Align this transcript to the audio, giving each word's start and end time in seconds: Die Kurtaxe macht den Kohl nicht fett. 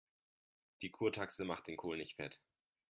Die 0.81 0.89
Kurtaxe 0.89 1.45
macht 1.45 1.67
den 1.67 1.77
Kohl 1.77 1.97
nicht 1.97 2.15
fett. 2.15 2.41